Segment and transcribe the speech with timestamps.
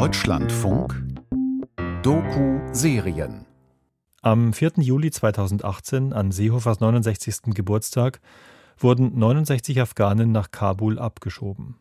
[0.00, 0.94] Deutschlandfunk
[2.04, 3.46] Doku-Serien
[4.22, 4.74] Am 4.
[4.76, 7.52] Juli 2018, an Seehofers 69.
[7.52, 8.20] Geburtstag,
[8.78, 11.78] wurden 69 Afghanen nach Kabul abgeschoben.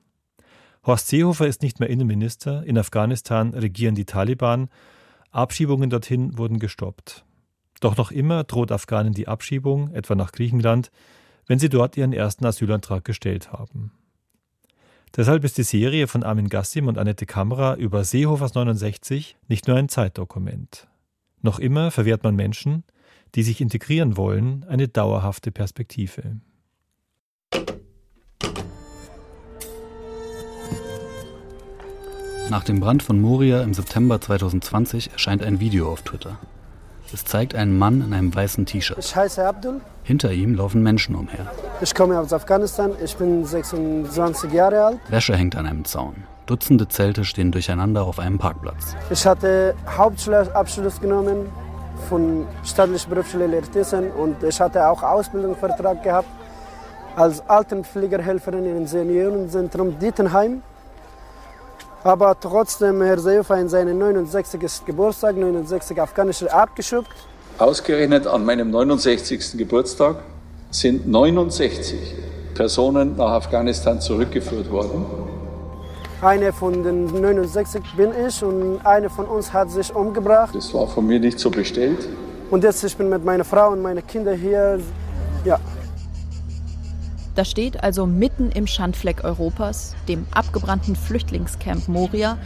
[0.83, 4.69] Horst Seehofer ist nicht mehr Innenminister, in Afghanistan regieren die Taliban,
[5.29, 7.23] Abschiebungen dorthin wurden gestoppt.
[7.81, 10.89] Doch noch immer droht Afghanen die Abschiebung, etwa nach Griechenland,
[11.45, 13.91] wenn sie dort ihren ersten Asylantrag gestellt haben.
[15.15, 19.77] Deshalb ist die Serie von Armin Gassim und Annette Kamera über Seehofers 69 nicht nur
[19.77, 20.87] ein Zeitdokument.
[21.41, 22.83] Noch immer verwehrt man Menschen,
[23.35, 26.37] die sich integrieren wollen, eine dauerhafte Perspektive.
[32.49, 36.39] Nach dem Brand von Moria im September 2020 erscheint ein Video auf Twitter.
[37.13, 38.97] Es zeigt einen Mann in einem weißen T-Shirt.
[40.03, 41.51] Hinter ihm laufen Menschen umher.
[41.79, 42.91] Ich komme aus Afghanistan.
[43.03, 44.99] Ich bin 26 Jahre alt.
[45.09, 46.23] Wäsche hängt an einem Zaun.
[46.47, 48.95] Dutzende Zelte stehen durcheinander auf einem Parkplatz.
[49.11, 51.51] Ich hatte Hauptschulabschluss genommen
[52.09, 56.29] von staatlicher Berufsschule Lehrtesen und ich hatte auch Ausbildungsvertrag gehabt
[57.15, 60.63] als Altenpflegerhelferin im Seniorenzentrum Dietenheim.
[62.03, 64.85] Aber trotzdem, Herr Seehofer in seinen 69.
[64.85, 67.07] Geburtstag, 69 Afghanische abgeschoben.
[67.59, 69.57] Ausgerechnet an meinem 69.
[69.57, 70.17] Geburtstag
[70.79, 72.13] sind 69
[72.53, 75.05] Personen nach Afghanistan zurückgeführt worden.
[76.21, 80.55] Eine von den 69 bin ich und eine von uns hat sich umgebracht.
[80.55, 82.07] Das war von mir nicht so bestellt.
[82.49, 84.79] Und jetzt ich bin mit meiner Frau und meinen Kindern hier.
[85.45, 85.59] Ja.
[87.35, 92.39] Das steht also mitten im Schandfleck Europas, dem abgebrannten Flüchtlingscamp Moria,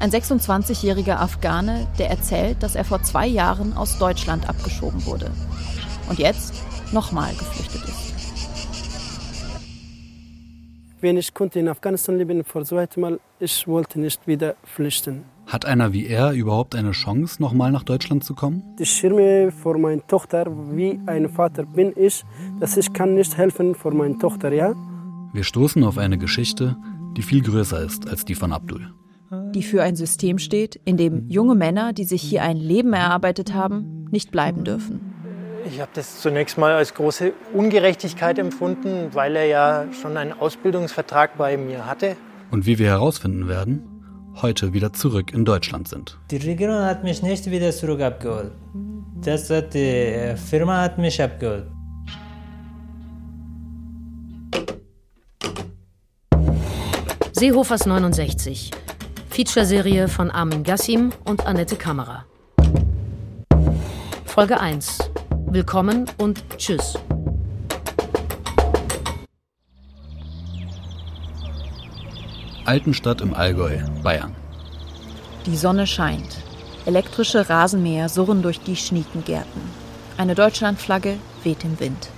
[0.00, 5.30] ein 26-jähriger Afghane, der erzählt, dass er vor zwei Jahren aus Deutschland abgeschoben wurde
[6.08, 6.54] und jetzt
[6.92, 8.12] nochmal geflüchtet ist.
[11.00, 15.24] Wenn ich konnte in Afghanistan leben vor zweitem Mal, ich wollte nicht wieder flüchten.
[15.46, 18.62] Hat einer wie er überhaupt eine Chance, nochmal nach Deutschland zu kommen?
[18.78, 22.22] Ich schirme vor meiner Tochter, wie ein Vater bin ich,
[22.60, 24.74] dass ich kann nicht helfen vor meiner Tochter, ja?
[25.32, 26.76] Wir stoßen auf eine Geschichte,
[27.16, 28.92] die viel größer ist als die von Abdul.
[29.54, 33.52] Die für ein System steht, in dem junge Männer, die sich hier ein Leben erarbeitet
[33.54, 35.11] haben, nicht bleiben dürfen.
[35.64, 41.38] Ich habe das zunächst mal als große Ungerechtigkeit empfunden, weil er ja schon einen Ausbildungsvertrag
[41.38, 42.16] bei mir hatte.
[42.50, 43.82] Und wie wir herausfinden werden,
[44.40, 46.18] heute wieder zurück in Deutschland sind.
[46.30, 48.52] Die Regierung hat mich nicht wieder zurück abgeholt.
[49.20, 51.66] Das hat die Firma hat mich abgeholt.
[57.32, 58.70] Seehofers 69.
[59.30, 62.24] Featureserie von Armin Gassim und Annette Kamera.
[64.26, 65.11] Folge 1.
[65.52, 66.94] Willkommen und Tschüss.
[72.64, 74.34] Altenstadt im Allgäu, Bayern.
[75.44, 76.38] Die Sonne scheint.
[76.86, 79.60] Elektrische Rasenmäher surren durch die Schniekengärten.
[80.16, 82.08] Eine Deutschlandflagge weht im Wind.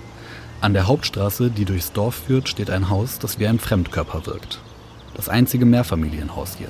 [0.61, 4.59] An der Hauptstraße, die durchs Dorf führt, steht ein Haus, das wie ein Fremdkörper wirkt.
[5.13, 6.69] Das einzige Mehrfamilienhaus hier.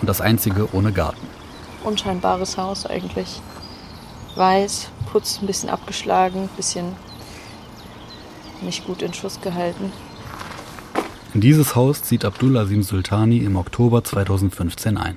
[0.00, 1.26] Und das einzige ohne Garten.
[1.84, 3.42] Unscheinbares Haus eigentlich.
[4.38, 6.94] Weiß, Putz ein bisschen abgeschlagen, ein bisschen
[8.60, 9.92] nicht gut in Schuss gehalten.
[11.34, 15.16] In dieses Haus zieht Abdul Azim Sultani im Oktober 2015 ein.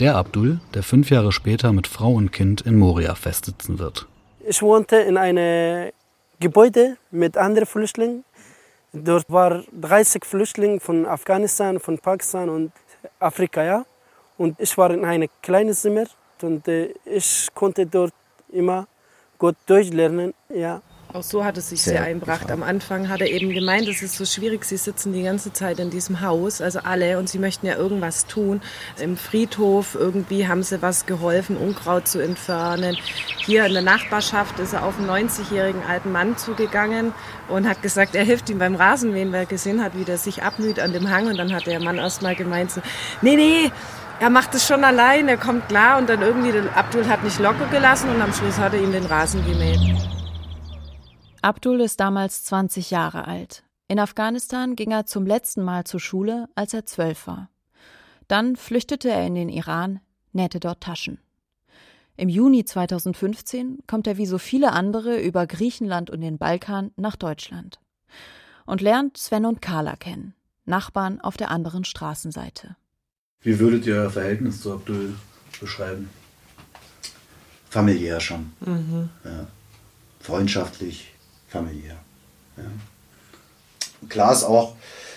[0.00, 4.08] Der Abdul, der fünf Jahre später mit Frau und Kind in Moria festsitzen wird.
[4.44, 5.92] Ich wohnte in einem
[6.40, 8.24] Gebäude mit anderen Flüchtlingen.
[8.92, 12.72] Dort waren 30 Flüchtlinge von Afghanistan, von Pakistan und
[13.20, 13.62] Afrika.
[13.62, 13.86] Ja?
[14.38, 16.06] Und ich war in einem kleinen Zimmer
[16.42, 18.12] und äh, ich konnte dort
[18.52, 18.86] immer
[19.38, 20.34] gut Deutsch lernen.
[20.48, 20.82] Ja.
[21.12, 22.52] Auch so hat es sich sehr, sehr einbracht.
[22.52, 25.80] Am Anfang hat er eben gemeint, es ist so schwierig, sie sitzen die ganze Zeit
[25.80, 28.60] in diesem Haus, also alle, und sie möchten ja irgendwas tun.
[29.00, 32.96] Im Friedhof irgendwie haben sie was geholfen, Unkraut zu entfernen.
[33.38, 37.12] Hier in der Nachbarschaft ist er auf einen 90-jährigen alten Mann zugegangen
[37.48, 40.44] und hat gesagt, er hilft ihm beim Rasenmähen, weil er gesehen hat, wie der sich
[40.44, 41.26] abmüht an dem Hang.
[41.26, 42.82] Und dann hat der Mann erst mal gemeint, so,
[43.20, 43.72] nee, nee,
[44.20, 45.98] er macht es schon allein, er kommt klar.
[45.98, 49.06] Und dann irgendwie, Abdul hat nicht locker gelassen und am Schluss hat er ihm den
[49.06, 49.80] Rasen gemäht.
[51.42, 53.64] Abdul ist damals 20 Jahre alt.
[53.88, 57.48] In Afghanistan ging er zum letzten Mal zur Schule, als er zwölf war.
[58.28, 60.00] Dann flüchtete er in den Iran,
[60.32, 61.18] nähte dort Taschen.
[62.16, 67.16] Im Juni 2015 kommt er wie so viele andere über Griechenland und den Balkan nach
[67.16, 67.80] Deutschland
[68.66, 70.34] und lernt Sven und Carla kennen,
[70.66, 72.76] Nachbarn auf der anderen Straßenseite.
[73.42, 75.14] Wie würdet ihr euer Verhältnis zu Abdul
[75.60, 76.10] beschreiben?
[77.70, 78.52] Familiär schon.
[78.60, 79.08] Mhm.
[79.24, 79.46] Ja.
[80.20, 81.12] Freundschaftlich,
[81.48, 81.96] familiär.
[82.56, 82.64] Ja.
[84.08, 84.76] Klar ist auch,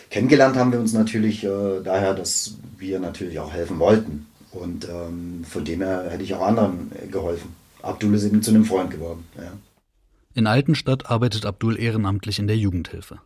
[0.09, 4.27] kennengelernt haben wir uns natürlich äh, daher, dass wir natürlich auch helfen wollten.
[4.51, 7.55] Und ähm, von dem her hätte ich auch anderen geholfen.
[7.81, 9.25] Abdul ist eben zu einem Freund geworden.
[9.35, 9.51] Ja.
[10.35, 13.19] In Altenstadt arbeitet Abdul ehrenamtlich in der Jugendhilfe.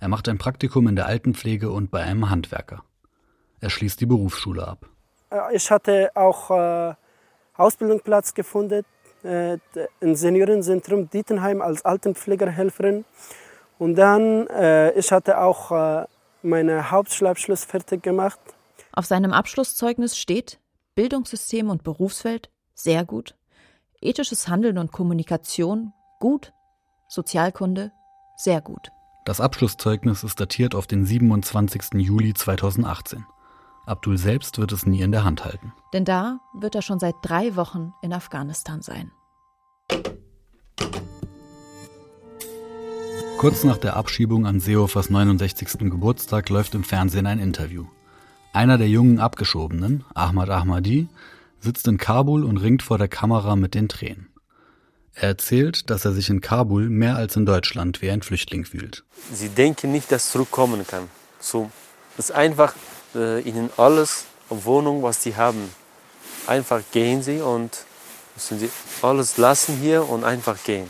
[0.00, 2.82] Er macht ein Praktikum in der Altenpflege und bei einem Handwerker.
[3.60, 4.86] Er schließt die Berufsschule ab.
[5.30, 6.94] Äh, ich hatte auch äh,
[7.56, 8.84] Ausbildungsplatz gefunden
[9.22, 9.58] äh,
[10.00, 13.04] im Seniorenzentrum Dietenheim als Altenpflegerhelferin.
[13.78, 16.06] Und dann, äh, ich hatte auch äh,
[16.42, 18.40] meinen Hauptschulabschluss fertig gemacht.
[18.92, 20.58] Auf seinem Abschlusszeugnis steht
[20.94, 23.36] Bildungssystem und Berufswelt sehr gut,
[24.00, 26.52] ethisches Handeln und Kommunikation gut,
[27.08, 27.92] Sozialkunde
[28.36, 28.90] sehr gut.
[29.24, 31.94] Das Abschlusszeugnis ist datiert auf den 27.
[31.94, 33.24] Juli 2018.
[33.86, 35.72] Abdul selbst wird es nie in der Hand halten.
[35.92, 39.10] Denn da wird er schon seit drei Wochen in Afghanistan sein.
[43.38, 45.90] Kurz nach der Abschiebung an Seehofers 69.
[45.90, 47.86] Geburtstag läuft im Fernsehen ein Interview.
[48.52, 51.08] Einer der jungen Abgeschobenen, Ahmad Ahmadi,
[51.58, 54.28] sitzt in Kabul und ringt vor der Kamera mit den Tränen.
[55.14, 59.04] Er erzählt, dass er sich in Kabul mehr als in Deutschland wie ein Flüchtling fühlt.
[59.32, 61.08] Sie denken nicht, dass es zurückkommen kann.
[61.38, 61.70] So,
[62.18, 62.74] es ist einfach
[63.14, 65.70] äh, ihnen alles, Wohnung, was sie haben.
[66.46, 67.84] Einfach gehen sie und
[68.34, 68.70] müssen sie
[69.02, 70.88] alles lassen hier und einfach gehen.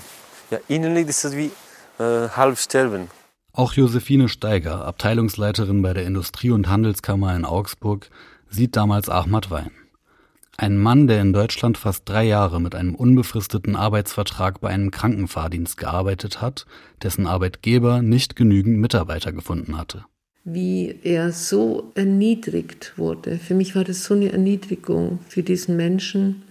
[0.51, 1.51] Ja, innerlich ist es wie
[1.99, 3.09] äh, halb sterben.
[3.53, 8.09] Auch Josephine Steiger, Abteilungsleiterin bei der Industrie- und Handelskammer in Augsburg,
[8.49, 9.73] sieht damals Ahmad Wein.
[10.57, 15.77] Ein Mann, der in Deutschland fast drei Jahre mit einem unbefristeten Arbeitsvertrag bei einem Krankenfahrdienst
[15.77, 16.67] gearbeitet hat,
[17.03, 20.05] dessen Arbeitgeber nicht genügend Mitarbeiter gefunden hatte.
[20.45, 23.39] Wie er so erniedrigt wurde.
[23.39, 26.43] Für mich war das so eine Erniedrigung für diesen Menschen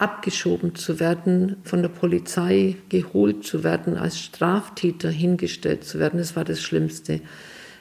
[0.00, 6.34] abgeschoben zu werden, von der Polizei geholt zu werden, als Straftäter hingestellt zu werden, das
[6.36, 7.20] war das Schlimmste.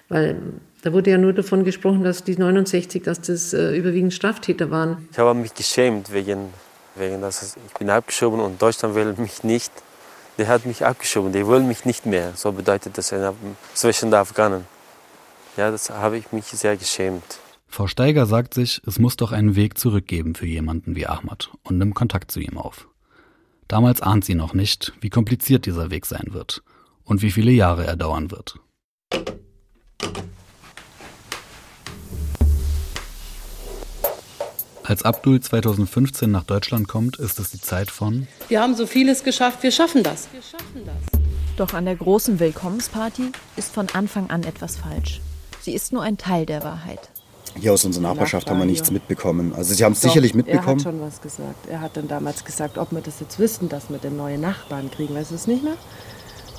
[0.09, 0.37] Weil
[0.81, 5.07] da wurde ja nur davon gesprochen, dass die 69, dass das äh, überwiegend Straftäter waren.
[5.11, 6.47] Ich habe mich geschämt wegen,
[6.95, 9.71] wegen dass ich bin abgeschoben und Deutschland will mich nicht.
[10.37, 12.31] Der hat mich abgeschoben, der will mich nicht mehr.
[12.35, 13.13] So bedeutet das
[13.73, 14.65] zwischen den Afghanen.
[15.57, 17.39] Ja, das habe ich mich sehr geschämt.
[17.67, 21.77] Frau Steiger sagt sich, es muss doch einen Weg zurückgeben für jemanden wie Ahmad und
[21.77, 22.87] nimmt Kontakt zu ihm auf.
[23.67, 26.63] Damals ahnt sie noch nicht, wie kompliziert dieser Weg sein wird
[27.03, 28.55] und wie viele Jahre er dauern wird.
[34.83, 39.23] Als Abdul 2015 nach Deutschland kommt, ist es die Zeit von Wir haben so vieles
[39.23, 40.27] geschafft, wir schaffen das.
[40.31, 41.21] Wir schaffen das.
[41.57, 45.21] Doch an der großen Willkommensparty ist von Anfang an etwas falsch.
[45.69, 47.11] Sie ist nur ein Teil der Wahrheit.
[47.55, 49.53] Hier aus unserer Nachbarschaft haben wir nichts mitbekommen.
[49.53, 50.65] Also Sie haben es sicherlich mitbekommen.
[50.67, 51.67] Er hat schon was gesagt.
[51.67, 54.89] Er hat dann damals gesagt, ob wir das jetzt wissen, dass wir den neuen Nachbarn
[54.89, 55.13] kriegen.
[55.13, 55.75] Weißt du es nicht mehr?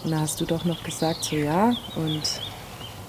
[0.05, 1.75] Und da hast du doch noch gesagt, so ja.
[1.97, 2.23] Und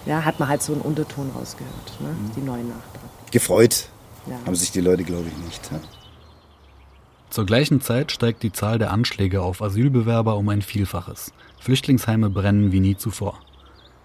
[0.08, 2.08] ja, hat man halt so einen Unterton rausgehört, ne?
[2.08, 2.32] Mhm.
[2.36, 3.10] die neuen Nachbarn.
[3.30, 3.86] Gefreut
[4.26, 4.40] ja.
[4.44, 5.72] haben sich die Leute, glaube ich, nicht.
[5.72, 5.80] Ja.
[7.30, 11.32] Zur gleichen Zeit steigt die Zahl der Anschläge auf Asylbewerber um ein Vielfaches.
[11.60, 13.38] Flüchtlingsheime brennen wie nie zuvor.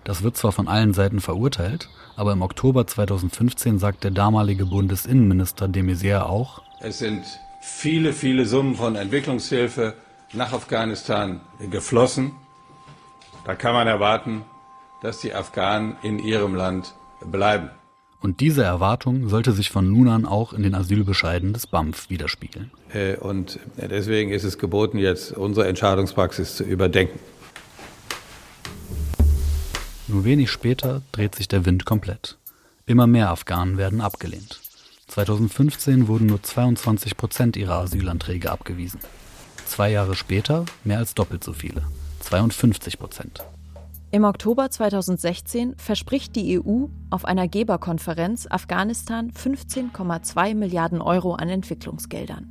[0.06, 5.67] Das wird zwar von allen Seiten verurteilt, aber im Oktober 2015 sagt der damalige Bundesinnenminister
[5.67, 7.25] de Maizière auch, es sind
[7.61, 9.94] viele, viele Summen von Entwicklungshilfe
[10.32, 11.41] nach Afghanistan
[11.73, 12.31] geflossen.
[13.44, 14.44] Da kann man erwarten,
[15.03, 16.94] dass die Afghanen in ihrem Land
[17.25, 17.70] bleiben.
[18.20, 22.71] Und diese Erwartung sollte sich von nun an auch in den Asylbescheiden des BAMF widerspiegeln.
[22.92, 27.19] Äh, und deswegen ist es geboten, jetzt unsere Entscheidungspraxis zu überdenken.
[30.09, 32.39] Nur wenig später dreht sich der Wind komplett.
[32.87, 34.61] Immer mehr Afghanen werden abgelehnt.
[35.09, 39.01] 2015 wurden nur 22 Prozent ihrer Asylanträge abgewiesen.
[39.65, 41.83] Zwei Jahre später mehr als doppelt so viele,
[42.21, 43.45] 52 Prozent.
[44.13, 52.47] Im Oktober 2016 verspricht die EU auf einer Geberkonferenz Afghanistan 15,2 Milliarden Euro an Entwicklungsgeldern.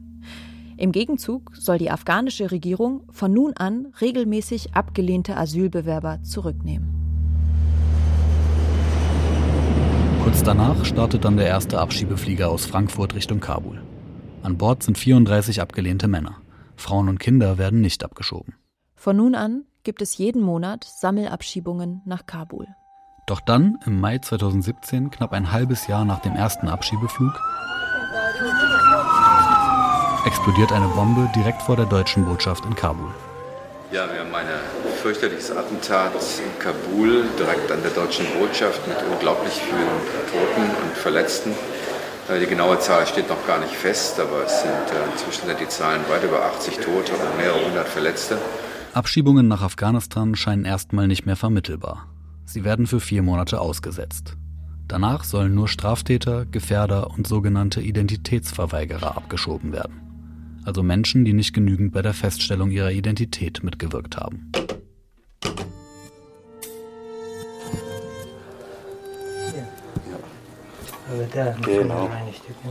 [0.76, 7.05] Im Gegenzug soll die afghanische Regierung von nun an regelmäßig abgelehnte Asylbewerber zurücknehmen.
[10.25, 13.84] Kurz danach startet dann der erste Abschiebeflieger aus Frankfurt Richtung Kabul.
[14.41, 16.38] An Bord sind 34 abgelehnte Männer.
[16.75, 18.55] Frauen und Kinder werden nicht abgeschoben.
[18.96, 22.65] Von nun an gibt es jeden Monat Sammelabschiebungen nach Kabul.
[23.27, 27.39] Doch dann, im Mai 2017, knapp ein halbes Jahr nach dem ersten Abschiebeflug,
[30.25, 33.12] explodiert eine Bombe direkt vor der deutschen Botschaft in Kabul.
[33.91, 34.48] Ja, wir haben ein
[35.06, 41.52] fürchterliches Attentat in Kabul, direkt an der deutschen Botschaft mit unglaublich vielen Toten und Verletzten.
[42.28, 45.68] Äh, die genaue Zahl steht noch gar nicht fest, aber es sind äh, inzwischen die
[45.68, 48.40] Zahlen weit über 80 Tote und mehrere hundert Verletzte.
[48.94, 52.08] Abschiebungen nach Afghanistan scheinen erstmal nicht mehr vermittelbar.
[52.46, 54.34] Sie werden für vier Monate ausgesetzt.
[54.88, 60.02] Danach sollen nur Straftäter, Gefährder und sogenannte Identitätsverweigerer abgeschoben werden.
[60.66, 64.52] Also Menschen, die nicht genügend bei der Feststellung ihrer Identität mitgewirkt haben.
[71.64, 72.10] Genau.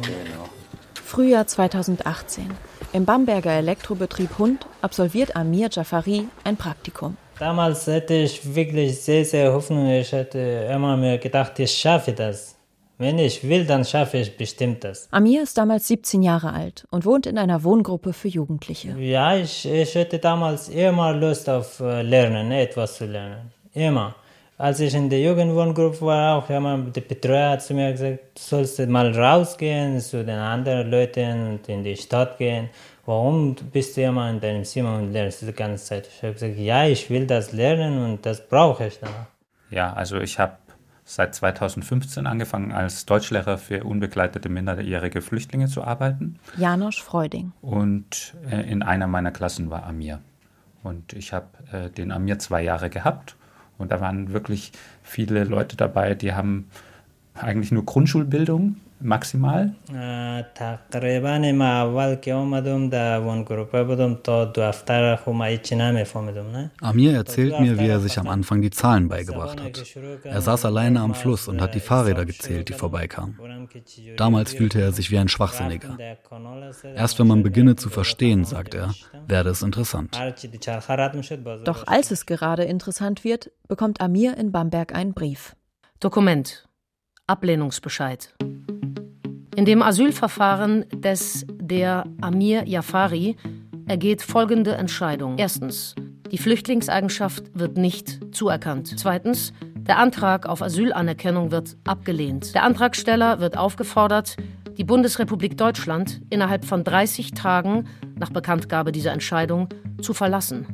[0.02, 0.48] genau.
[0.94, 2.50] Frühjahr 2018.
[2.92, 7.16] Im Bamberger Elektrobetrieb Hund absolviert Amir Jafari ein Praktikum.
[7.38, 9.88] Damals hätte ich wirklich sehr, sehr Hoffnung.
[9.88, 12.56] Ich hätte immer mir gedacht, ich schaffe das.
[12.96, 15.08] Wenn ich will, dann schaffe ich bestimmt das.
[15.10, 18.96] Amir ist damals 17 Jahre alt und wohnt in einer Wohngruppe für Jugendliche.
[18.98, 23.50] Ja, ich, ich hatte damals immer Lust auf äh, Lernen, etwas zu lernen.
[23.72, 24.14] Immer.
[24.56, 28.40] Als ich in der Jugendwohngruppe war, auch immer der Betreuer hat zu mir gesagt, du
[28.40, 32.68] sollst mal rausgehen zu den anderen Leuten und in die Stadt gehen
[33.06, 36.08] warum bist du immer in deinem Zimmer und lernst die ganze Zeit?
[36.08, 39.10] Ich habe gesagt, ja, ich will das lernen und das brauche ich dann.
[39.70, 40.56] Ja, also ich habe
[41.04, 46.38] seit 2015 angefangen, als Deutschlehrer für unbegleitete minderjährige Flüchtlinge zu arbeiten.
[46.56, 47.52] Janosch Freuding.
[47.60, 50.20] Und äh, in einer meiner Klassen war Amir.
[50.82, 53.36] Und ich habe äh, den Amir zwei Jahre gehabt.
[53.78, 56.70] Und da waren wirklich viele Leute dabei, die haben
[57.34, 59.74] eigentlich nur Grundschulbildung maximal?
[66.80, 69.84] Amir erzählt mir, wie er sich am Anfang die Zahlen beigebracht hat.
[70.24, 73.38] Er saß alleine am Fluss und hat die Fahrräder gezählt, die vorbeikamen.
[74.16, 75.98] Damals fühlte er sich wie ein Schwachsinniger.
[76.96, 78.94] Erst wenn man beginne zu verstehen, sagt er,
[79.26, 80.18] werde es interessant.
[81.64, 85.56] Doch als es gerade interessant wird, bekommt Amir in Bamberg einen Brief.
[86.00, 86.63] Dokument.
[87.26, 88.34] Ablehnungsbescheid.
[89.56, 93.36] In dem Asylverfahren des der Amir Jafari
[93.86, 95.38] ergeht folgende Entscheidung.
[95.38, 95.94] Erstens,
[96.30, 98.94] die Flüchtlingseigenschaft wird nicht zuerkannt.
[98.98, 102.54] Zweitens, der Antrag auf Asylanerkennung wird abgelehnt.
[102.54, 104.36] Der Antragsteller wird aufgefordert,
[104.76, 107.86] die Bundesrepublik Deutschland innerhalb von 30 Tagen
[108.18, 109.68] nach Bekanntgabe dieser Entscheidung
[110.00, 110.66] zu verlassen.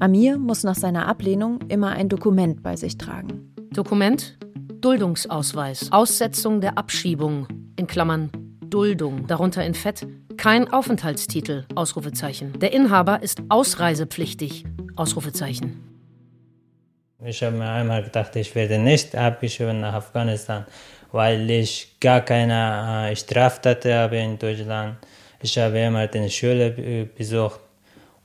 [0.00, 3.52] Amir muss nach seiner Ablehnung immer ein Dokument bei sich tragen.
[3.72, 4.38] Dokument
[4.82, 7.46] Duldungsausweis, Aussetzung der Abschiebung,
[7.76, 8.32] in Klammern
[8.64, 10.04] Duldung, darunter in Fett,
[10.36, 12.58] kein Aufenthaltstitel, Ausrufezeichen.
[12.58, 14.64] Der Inhaber ist ausreisepflichtig,
[14.96, 15.84] Ausrufezeichen.
[17.24, 20.66] Ich habe mir einmal gedacht, ich werde nicht abgeschoben nach Afghanistan,
[21.12, 24.96] weil ich gar keine äh, Straftat habe in Deutschland.
[25.40, 27.60] Ich habe immer die Schule besucht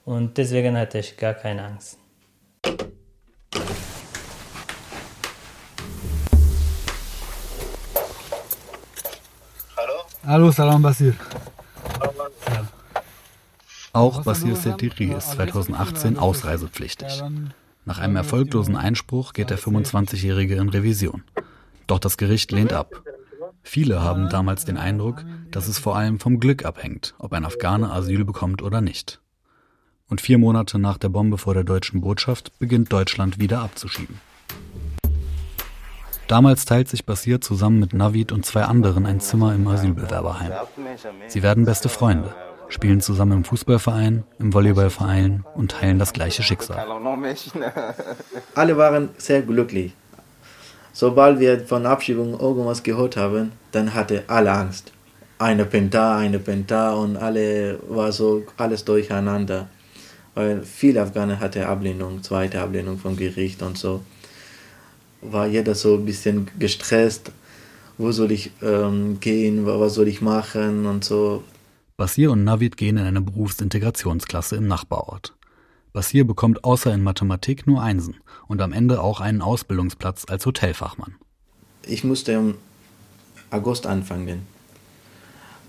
[0.06, 2.00] und deswegen hatte ich gar keine Angst.
[10.28, 11.14] Hallo, Salam Basir.
[13.94, 17.24] Auch Basir Setiri ist 2018 ausreisepflichtig.
[17.86, 21.24] Nach einem erfolglosen Einspruch geht der 25-Jährige in Revision.
[21.88, 23.04] Doch das Gericht lehnt ab.
[23.64, 27.90] Viele haben damals den Eindruck, dass es vor allem vom Glück abhängt, ob ein Afghane
[27.90, 29.22] Asyl bekommt oder nicht.
[30.10, 34.20] Und vier Monate nach der Bombe vor der deutschen Botschaft beginnt Deutschland wieder abzuschieben.
[36.28, 40.52] Damals teilt sich Basir zusammen mit Navid und zwei anderen ein Zimmer im Asylbewerberheim.
[41.28, 42.36] Sie werden beste Freunde,
[42.68, 46.86] spielen zusammen im Fußballverein, im Volleyballverein und teilen das gleiche Schicksal.
[48.56, 49.94] Alle waren sehr glücklich.
[50.92, 54.92] Sobald wir von Abschiebung irgendwas gehört haben, dann hatte alle Angst.
[55.38, 59.70] Eine Penta, eine Penta und alle war so alles durcheinander.
[60.34, 64.02] Weil viele Afghanen hatten Ablehnung, zweite Ablehnung vom Gericht und so
[65.22, 67.32] war jeder so ein bisschen gestresst.
[67.98, 69.66] Wo soll ich ähm, gehen?
[69.66, 70.86] Was soll ich machen?
[70.86, 71.44] Und so.
[71.98, 75.34] Basir und Navid gehen in eine Berufsintegrationsklasse im Nachbarort.
[75.94, 81.16] Basir bekommt außer in Mathematik nur Einsen und am Ende auch einen Ausbildungsplatz als Hotelfachmann.
[81.88, 82.56] Ich musste im
[83.50, 84.46] August anfangen.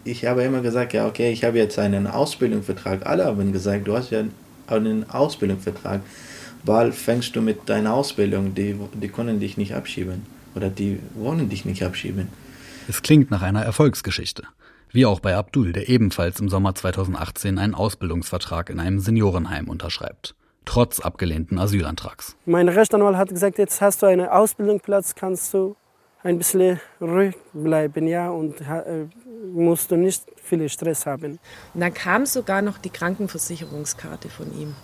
[0.05, 3.07] Ich habe immer gesagt, ja, okay, ich habe jetzt einen Ausbildungsvertrag.
[3.07, 4.25] Alle haben gesagt, du hast ja
[4.67, 6.03] einen Ausbildungsvertrag
[6.65, 11.49] bald fängst du mit deiner Ausbildung, die, die können dich nicht abschieben oder die wollen
[11.49, 12.29] dich nicht abschieben.
[12.89, 14.45] Es klingt nach einer Erfolgsgeschichte.
[14.91, 20.35] Wie auch bei Abdul, der ebenfalls im Sommer 2018 einen Ausbildungsvertrag in einem Seniorenheim unterschreibt.
[20.65, 22.37] Trotz abgelehnten Asylantrags.
[22.47, 25.77] Mein Rechtsanwalt hat gesagt, jetzt hast du einen Ausbildungsplatz, kannst du
[26.23, 29.07] ein bisschen ruhig bleiben, ja, und äh,
[29.53, 31.39] musst du nicht viel Stress haben.
[31.75, 34.75] Und dann kam sogar noch die Krankenversicherungskarte von ihm.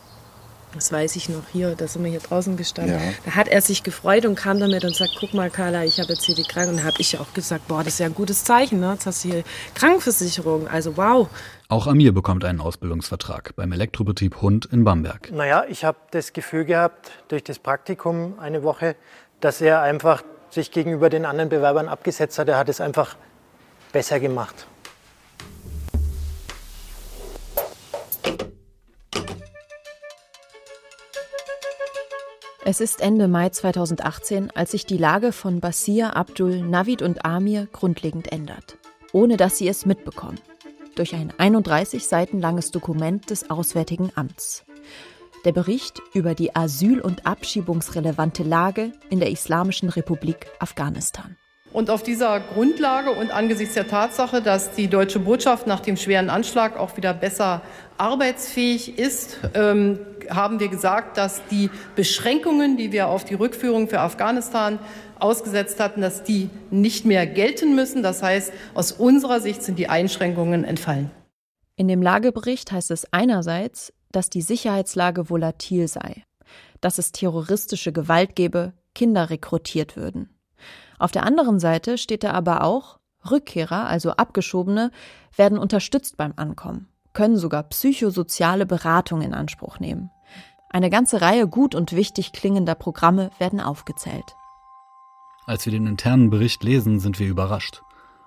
[0.74, 2.98] Das weiß ich noch hier, da sind wir hier draußen gestanden.
[2.98, 3.12] Ja.
[3.24, 6.12] Da hat er sich gefreut und kam damit und sagt, guck mal Carla, ich habe
[6.12, 6.72] jetzt hier die Kranken.
[6.72, 8.92] Und da habe ich auch gesagt, boah, das ist ja ein gutes Zeichen, ne?
[8.92, 11.28] jetzt hast du hier Krankenversicherung, also wow.
[11.68, 15.30] Auch Amir bekommt einen Ausbildungsvertrag beim Elektrobetrieb Hund in Bamberg.
[15.32, 18.96] Naja, ich habe das Gefühl gehabt, durch das Praktikum eine Woche,
[19.40, 22.48] dass er einfach sich gegenüber den anderen Bewerbern abgesetzt hat.
[22.48, 23.16] Er hat es einfach
[23.92, 24.66] besser gemacht.
[32.66, 37.68] Es ist Ende Mai 2018, als sich die Lage von Basir, Abdul, Navid und Amir
[37.70, 38.78] grundlegend ändert,
[39.12, 40.40] ohne dass sie es mitbekommen.
[40.94, 44.64] Durch ein 31 Seiten langes Dokument des Auswärtigen Amts.
[45.44, 51.36] Der Bericht über die asyl- und abschiebungsrelevante Lage in der Islamischen Republik Afghanistan.
[51.74, 56.30] Und auf dieser Grundlage und angesichts der Tatsache, dass die deutsche Botschaft nach dem schweren
[56.30, 57.62] Anschlag auch wieder besser
[57.98, 59.98] arbeitsfähig ist, ähm,
[60.30, 64.78] haben wir gesagt, dass die Beschränkungen, die wir auf die Rückführung für Afghanistan
[65.18, 68.04] ausgesetzt hatten, dass die nicht mehr gelten müssen.
[68.04, 71.10] Das heißt, aus unserer Sicht sind die Einschränkungen entfallen.
[71.74, 76.22] In dem Lagebericht heißt es einerseits, dass die Sicherheitslage volatil sei,
[76.80, 80.33] dass es terroristische Gewalt gebe, Kinder rekrutiert würden.
[81.04, 82.98] Auf der anderen Seite steht da aber auch,
[83.30, 84.90] Rückkehrer, also Abgeschobene,
[85.36, 90.08] werden unterstützt beim Ankommen, können sogar psychosoziale Beratung in Anspruch nehmen.
[90.70, 94.24] Eine ganze Reihe gut und wichtig klingender Programme werden aufgezählt.
[95.44, 97.82] Als wir den internen Bericht lesen, sind wir überrascht.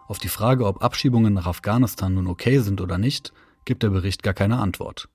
[0.08, 3.34] Auf die Frage, ob Abschiebungen nach Afghanistan nun okay sind oder nicht,
[3.66, 5.10] gibt der Bericht gar keine Antwort.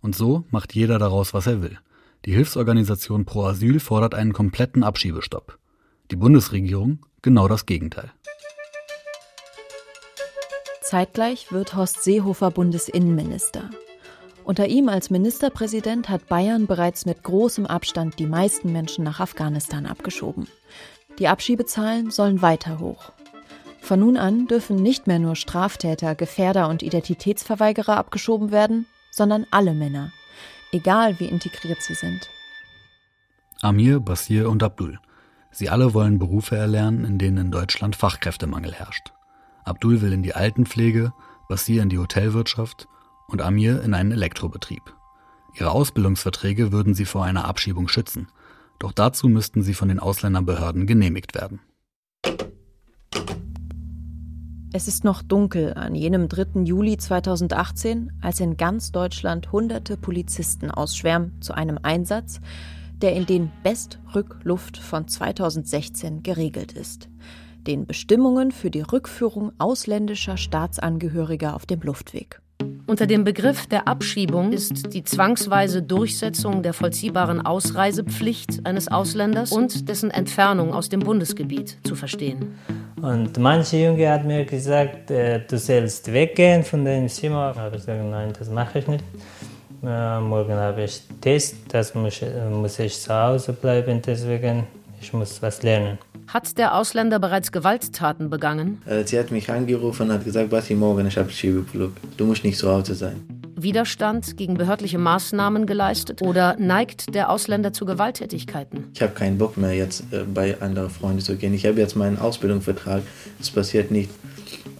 [0.00, 1.78] Und so macht jeder daraus, was er will.
[2.24, 5.58] Die Hilfsorganisation Pro Asyl fordert einen kompletten Abschiebestopp.
[6.10, 8.10] Die Bundesregierung genau das Gegenteil.
[10.80, 13.68] Zeitgleich wird Horst Seehofer Bundesinnenminister.
[14.44, 19.84] Unter ihm als Ministerpräsident hat Bayern bereits mit großem Abstand die meisten Menschen nach Afghanistan
[19.84, 20.48] abgeschoben.
[21.18, 23.12] Die Abschiebezahlen sollen weiter hoch.
[23.82, 29.74] Von nun an dürfen nicht mehr nur Straftäter, Gefährder und Identitätsverweigerer abgeschoben werden, sondern alle
[29.74, 30.12] Männer,
[30.72, 32.30] egal wie integriert sie sind.
[33.60, 34.98] Amir, Basir und Abdul.
[35.50, 39.12] Sie alle wollen Berufe erlernen, in denen in Deutschland Fachkräftemangel herrscht.
[39.64, 41.12] Abdul will in die Altenpflege,
[41.48, 42.88] Basir in die Hotelwirtschaft
[43.28, 44.82] und Amir in einen Elektrobetrieb.
[45.58, 48.28] Ihre Ausbildungsverträge würden sie vor einer Abschiebung schützen,
[48.78, 51.60] doch dazu müssten sie von den Ausländerbehörden genehmigt werden.
[54.70, 56.60] Es ist noch dunkel an jenem 3.
[56.64, 62.40] Juli 2018, als in ganz Deutschland hunderte Polizisten ausschwärmen zu einem Einsatz,
[63.02, 67.08] der in den Bestrückluft von 2016 geregelt ist,
[67.66, 72.40] den Bestimmungen für die Rückführung ausländischer Staatsangehöriger auf dem Luftweg.
[72.86, 79.88] Unter dem Begriff der Abschiebung ist die zwangsweise Durchsetzung der vollziehbaren Ausreisepflicht eines Ausländers und
[79.90, 82.54] dessen Entfernung aus dem Bundesgebiet zu verstehen.
[83.02, 87.52] Und manche Junge hat mir gesagt, äh, du sollst weggehen von deinem Zimmer.
[87.54, 89.04] Ich habe gesagt, nein, das mache ich nicht.
[89.82, 94.66] Äh, morgen habe ich Test, das muss, muss ich zu Hause bleiben, deswegen
[95.00, 95.98] ich muss was lernen.
[96.26, 98.82] Hat der Ausländer bereits Gewalttaten begangen?
[98.86, 101.92] Äh, sie hat mich angerufen und hat gesagt, Basti, morgen ich habe Schiebeflug.
[102.16, 103.24] Du musst nicht zu Hause sein.
[103.56, 108.84] Widerstand gegen behördliche Maßnahmen geleistet oder neigt der Ausländer zu Gewalttätigkeiten?
[108.94, 111.54] Ich habe keinen Bock mehr jetzt äh, bei anderen Freunden zu gehen.
[111.54, 113.02] Ich habe jetzt meinen Ausbildungsvertrag.
[113.40, 114.10] Es passiert nicht.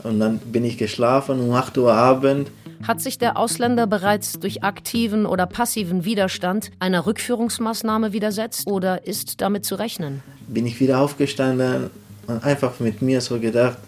[0.05, 2.49] Und dann bin ich geschlafen um 8 Uhr Abend
[2.87, 9.41] hat sich der Ausländer bereits durch aktiven oder passiven Widerstand einer Rückführungsmaßnahme widersetzt oder ist
[9.41, 10.23] damit zu rechnen?
[10.47, 11.91] Bin ich wieder aufgestanden
[12.27, 13.79] und einfach mit mir so gedacht,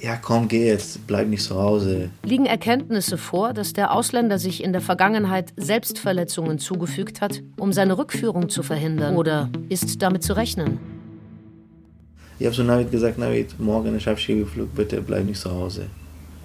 [0.00, 2.10] ja komm, geh jetzt, bleib nicht zu Hause.
[2.22, 7.98] Liegen Erkenntnisse vor, dass der Ausländer sich in der Vergangenheit Selbstverletzungen zugefügt hat, um seine
[7.98, 9.16] Rückführung zu verhindern?
[9.16, 10.99] Oder ist damit zu rechnen?
[12.40, 15.88] Ich habe so Navid gesagt, Navid, morgen ich habe Schiebeflug, bitte bleib nicht zu Hause.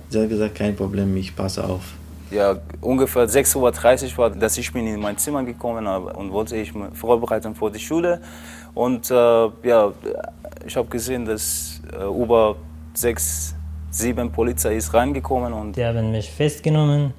[0.10, 1.94] Sie hat gesagt, kein Problem, ich passe auf.
[2.32, 6.74] Ja, ungefähr 6.30 Uhr war, dass ich bin in mein Zimmer gekommen und wollte ich
[6.94, 8.20] vorbereiten für die Schule.
[8.74, 9.94] Und äh, ja,
[10.68, 12.58] ich habe gesehen, dass äh, über
[12.94, 13.56] sechs,
[13.90, 15.54] sieben Polizei ist reingekommen.
[15.54, 17.14] Und die haben mich festgenommen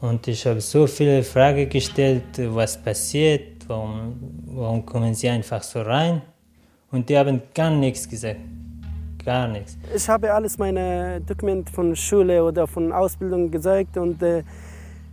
[0.00, 4.14] und ich habe so viele Fragen gestellt, was passiert, warum,
[4.54, 6.22] warum kommen sie einfach so rein.
[6.90, 8.40] Und die haben gar nichts gesagt
[9.26, 9.76] gar nichts.
[9.94, 14.44] Ich habe alles meine Dokumente von Schule oder von Ausbildung gezeigt und äh,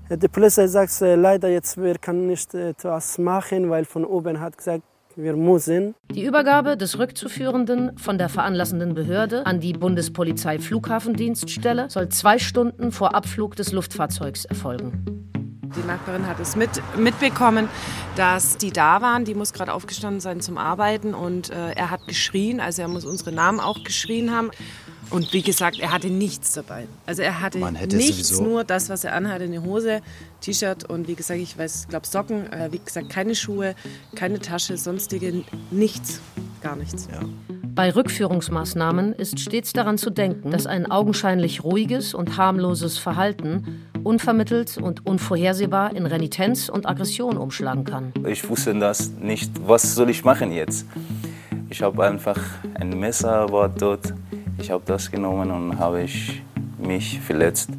[0.09, 4.57] die Polizei sagt äh, leider jetzt wir können nicht etwas machen, weil von oben hat
[4.57, 4.83] gesagt
[5.15, 5.93] wir müssen.
[6.11, 12.91] Die Übergabe des Rückzuführenden von der veranlassenden Behörde an die Bundespolizei Flughafendienststelle soll zwei Stunden
[12.91, 15.32] vor Abflug des Luftfahrzeugs erfolgen.
[15.75, 17.67] Die Nachbarin hat es mit, mitbekommen,
[18.15, 19.25] dass die da waren.
[19.25, 22.59] Die muss gerade aufgestanden sein zum Arbeiten und äh, er hat geschrien.
[22.59, 24.51] Also er muss unsere Namen auch geschrien haben.
[25.09, 26.87] Und wie gesagt, er hatte nichts dabei.
[27.05, 28.43] Also er hatte nichts, sowieso.
[28.43, 30.01] nur das, was er anhatte, eine Hose,
[30.41, 33.75] T-Shirt und wie gesagt, ich weiß, glaube Socken, äh, wie gesagt, keine Schuhe,
[34.15, 36.21] keine Tasche, sonstige, nichts,
[36.61, 37.07] gar nichts.
[37.11, 37.19] Ja.
[37.75, 44.77] Bei Rückführungsmaßnahmen ist stets daran zu denken, dass ein augenscheinlich ruhiges und harmloses Verhalten unvermittelt
[44.77, 48.13] und unvorhersehbar in Renitenz und Aggression umschlagen kann.
[48.27, 50.85] Ich wusste das nicht, was soll ich machen jetzt?
[51.69, 52.39] Ich habe einfach
[52.75, 54.13] ein Messer war dort.
[54.59, 56.43] Ich habe das genommen und habe ich
[56.77, 57.69] mich verletzt.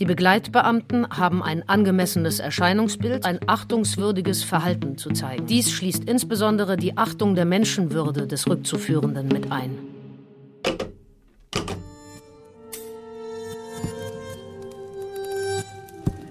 [0.00, 5.46] Die Begleitbeamten haben ein angemessenes Erscheinungsbild, ein achtungswürdiges Verhalten zu zeigen.
[5.46, 9.93] Dies schließt insbesondere die Achtung der Menschenwürde des Rückzuführenden mit ein.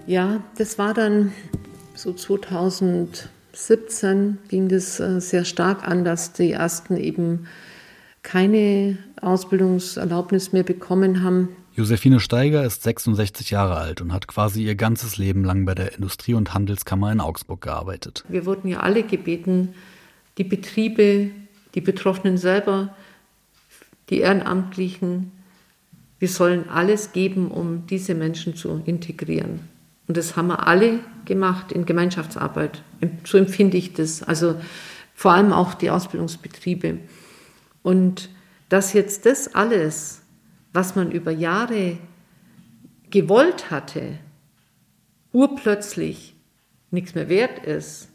[0.06, 1.32] Ja, das war dann
[1.94, 7.46] so 2017 ging das äh, sehr stark an, dass die ersten eben
[8.22, 11.48] keine Ausbildungserlaubnis mehr bekommen haben.
[11.74, 15.94] Josephine Steiger ist 66 Jahre alt und hat quasi ihr ganzes Leben lang bei der
[15.94, 18.24] Industrie- und Handelskammer in Augsburg gearbeitet.
[18.28, 19.74] Wir wurden ja alle gebeten,
[20.38, 21.30] die Betriebe,
[21.74, 22.94] die Betroffenen selber,
[24.10, 25.32] die Ehrenamtlichen,
[26.18, 29.73] wir sollen alles geben, um diese Menschen zu integrieren.
[30.06, 32.82] Und das haben wir alle gemacht in Gemeinschaftsarbeit.
[33.24, 34.22] So empfinde ich das.
[34.22, 34.56] Also
[35.14, 36.98] vor allem auch die Ausbildungsbetriebe.
[37.82, 38.28] Und
[38.68, 40.22] dass jetzt das alles
[40.74, 41.96] was man über Jahre
[43.08, 44.18] gewollt hatte,
[45.32, 46.34] urplötzlich
[46.90, 48.08] nichts mehr wert ist,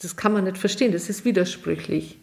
[0.00, 2.18] das kann man nicht verstehen, das ist widersprüchlich.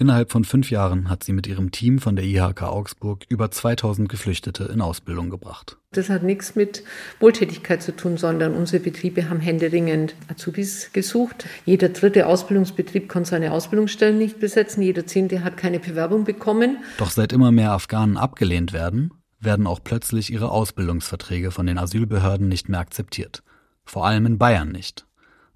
[0.00, 4.08] Innerhalb von fünf Jahren hat sie mit ihrem Team von der IHK Augsburg über 2000
[4.08, 5.76] Geflüchtete in Ausbildung gebracht.
[5.90, 6.84] Das hat nichts mit
[7.18, 11.46] Wohltätigkeit zu tun, sondern unsere Betriebe haben händeringend Azubis gesucht.
[11.64, 16.76] Jeder dritte Ausbildungsbetrieb konnte seine Ausbildungsstellen nicht besetzen, jeder zehnte hat keine Bewerbung bekommen.
[16.98, 22.46] Doch seit immer mehr Afghanen abgelehnt werden, werden auch plötzlich ihre Ausbildungsverträge von den Asylbehörden
[22.46, 23.42] nicht mehr akzeptiert.
[23.84, 25.06] Vor allem in Bayern nicht.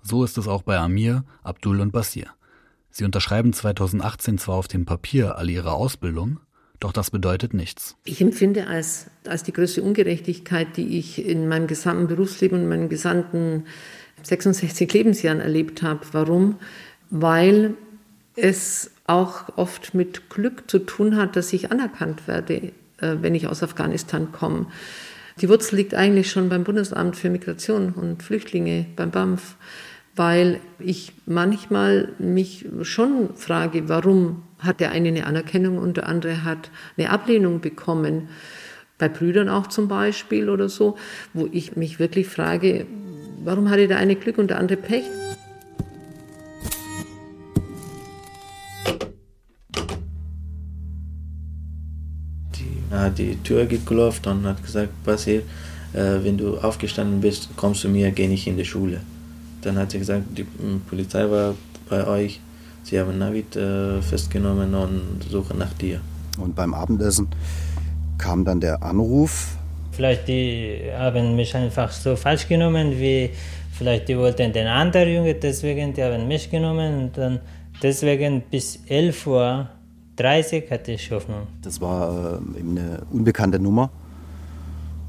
[0.03, 2.27] So ist es auch bei Amir, Abdul und Basir.
[2.93, 6.39] Sie unterschreiben 2018 zwar auf dem Papier alle ihre Ausbildung,
[6.79, 7.97] doch das bedeutet nichts.
[8.05, 12.89] Ich empfinde als, als die größte Ungerechtigkeit, die ich in meinem gesamten Berufsleben und meinen
[12.91, 13.65] gesamten
[14.23, 16.01] 66 Lebensjahren erlebt habe.
[16.13, 16.57] Warum?
[17.09, 17.75] Weil
[18.37, 23.47] es auch oft mit Glück zu tun hat, dass ich anerkannt werde, äh, wenn ich
[23.47, 24.67] aus Afghanistan komme.
[25.41, 29.57] Die Wurzel liegt eigentlich schon beim Bundesamt für Migration und Flüchtlinge, beim BAMF
[30.15, 36.45] weil ich manchmal mich schon frage, warum hat der eine eine Anerkennung und der andere
[36.45, 38.29] hat eine Ablehnung bekommen.
[38.99, 40.97] Bei Brüdern auch zum Beispiel oder so,
[41.33, 42.87] wo ich mich wirklich frage,
[43.43, 45.05] warum hatte der eine Glück und der andere Pech?
[52.55, 54.93] Die hat die Tür geklopft und hat gesagt,
[55.25, 55.41] hier,
[55.95, 59.01] äh, wenn du aufgestanden bist, kommst zu mir, geh nicht in die Schule.
[59.63, 61.55] Dann hat sie gesagt, die hm, Polizei war
[61.89, 62.41] bei euch,
[62.83, 66.01] sie haben Navid äh, festgenommen und suchen nach dir.
[66.39, 67.29] Und beim Abendessen
[68.19, 69.57] kam dann der Anruf.
[69.93, 73.31] Vielleicht die haben mich einfach so falsch genommen, wie
[73.73, 77.41] vielleicht die wollten den anderen Junge, deswegen die haben mich genommen und dann
[77.83, 79.69] deswegen bis 11 Uhr
[80.17, 81.47] 30 hatte ich Hoffnung.
[81.63, 83.91] Das war äh, eben eine unbekannte Nummer.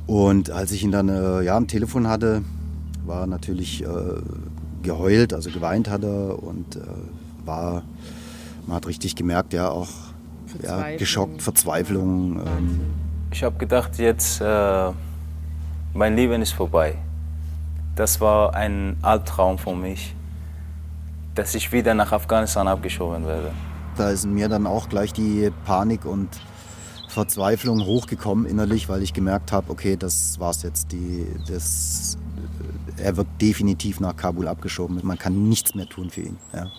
[0.07, 2.41] Und als ich ihn dann äh, ja, am Telefon hatte,
[3.05, 3.87] war natürlich äh,
[4.81, 6.81] geheult, also geweint hat er und äh,
[7.45, 7.83] war,
[8.67, 9.89] man hat richtig gemerkt, ja auch
[10.61, 12.39] ja, geschockt, Verzweiflung.
[12.39, 12.81] Ähm.
[13.31, 14.91] Ich habe gedacht, jetzt äh,
[15.93, 16.95] mein Leben ist vorbei.
[17.95, 20.15] Das war ein Albtraum für mich,
[21.35, 23.51] dass ich wieder nach Afghanistan abgeschoben werde.
[23.97, 26.29] Da ist mir dann auch gleich die Panik und
[27.07, 30.91] Verzweiflung hochgekommen innerlich, weil ich gemerkt habe, okay, das war's jetzt.
[30.91, 32.17] Die, das
[33.03, 34.99] er wird definitiv nach Kabul abgeschoben.
[35.03, 36.37] Man kann nichts mehr tun für ihn.
[36.53, 36.71] Ja.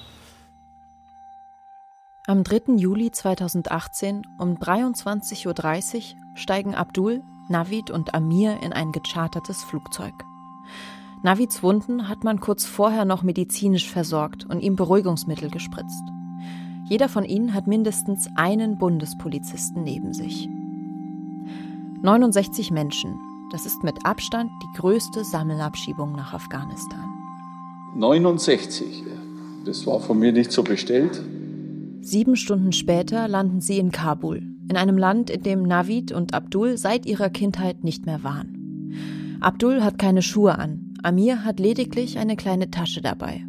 [2.26, 2.76] Am 3.
[2.76, 10.14] Juli 2018 um 23.30 Uhr steigen Abdul, Navid und Amir in ein gechartertes Flugzeug.
[11.22, 16.02] Navids Wunden hat man kurz vorher noch medizinisch versorgt und ihm Beruhigungsmittel gespritzt.
[16.84, 20.48] Jeder von ihnen hat mindestens einen Bundespolizisten neben sich.
[22.02, 23.18] 69 Menschen,
[23.54, 27.08] das ist mit Abstand die größte Sammelabschiebung nach Afghanistan.
[27.94, 29.04] 69.
[29.64, 31.22] Das war von mir nicht so bestellt.
[32.00, 36.76] Sieben Stunden später landen sie in Kabul, in einem Land, in dem Navid und Abdul
[36.78, 39.38] seit ihrer Kindheit nicht mehr waren.
[39.40, 43.46] Abdul hat keine Schuhe an, Amir hat lediglich eine kleine Tasche dabei.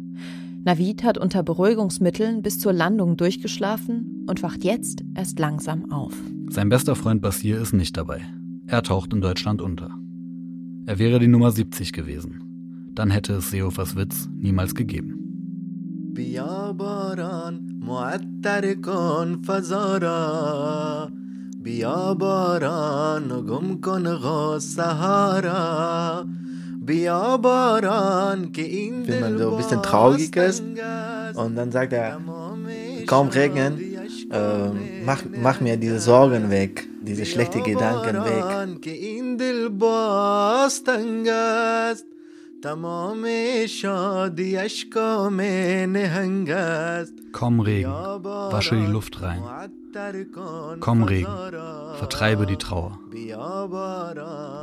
[0.64, 6.14] Navid hat unter Beruhigungsmitteln bis zur Landung durchgeschlafen und wacht jetzt erst langsam auf.
[6.48, 8.20] Sein bester Freund Basir ist nicht dabei.
[8.68, 9.90] Er taucht in Deutschland unter.
[10.86, 12.90] Er wäre die Nummer 70 gewesen.
[12.94, 16.12] Dann hätte es Seehofers Witz niemals gegeben.
[29.06, 30.64] Wenn man so ein bisschen traurig ist
[31.34, 32.18] und dann sagt er,
[33.06, 33.78] kaum regnen,
[34.30, 34.70] äh,
[35.04, 38.44] mach, mach mir diese Sorgen weg, diese schlechten Gedanken weg.
[47.32, 49.42] Komm Regen, wasche die Luft rein.
[50.80, 51.28] Komm Regen,
[51.98, 52.98] vertreibe die Trauer.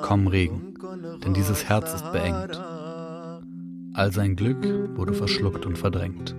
[0.03, 0.73] Komm Regen,
[1.23, 2.61] denn dieses Herz ist beengt.
[3.95, 4.63] All sein Glück
[4.97, 6.35] wurde verschluckt und verdrängt.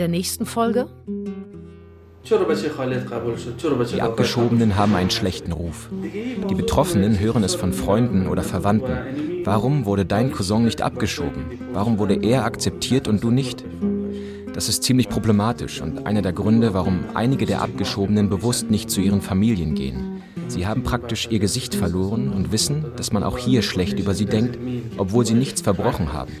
[0.00, 0.88] Der nächsten Folge
[3.92, 5.88] die Abgeschobenen haben einen schlechten Ruf.
[6.50, 9.42] Die Betroffenen hören es von Freunden oder Verwandten.
[9.44, 11.44] Warum wurde dein Cousin nicht abgeschoben?
[11.72, 13.64] Warum wurde er akzeptiert und du nicht?
[14.52, 19.00] Das ist ziemlich problematisch und einer der Gründe, warum einige der Abgeschobenen bewusst nicht zu
[19.00, 20.22] ihren Familien gehen.
[20.48, 24.26] Sie haben praktisch ihr Gesicht verloren und wissen, dass man auch hier schlecht über sie
[24.26, 24.58] denkt,
[24.98, 26.32] obwohl sie nichts verbrochen haben.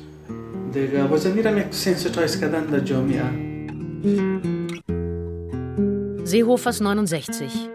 [6.24, 7.68] Seehofers 69.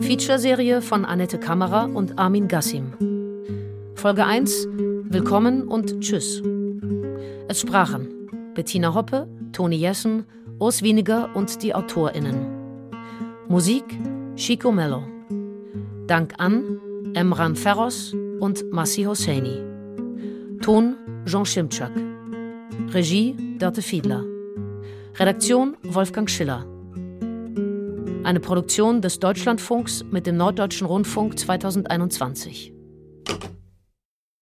[0.00, 2.94] Featureserie von Annette Kammerer und Armin Gassim.
[3.94, 4.66] Folge 1
[5.04, 6.42] Willkommen und Tschüss.
[7.46, 8.08] Es sprachen
[8.54, 10.24] Bettina Hoppe, Toni Jessen,
[10.58, 12.90] Urs Wieniger und die AutorInnen.
[13.46, 13.84] Musik
[14.34, 15.04] Chico Mello.
[16.08, 16.80] Dank an
[17.14, 19.62] Emran Ferros und Massi Hosseini.
[20.60, 21.92] Ton Jean Schimczak.
[22.92, 24.31] Regie Dörte Fiedler.
[25.14, 26.64] Redaktion Wolfgang Schiller.
[28.24, 32.72] Eine Produktion des Deutschlandfunks mit dem Norddeutschen Rundfunk 2021.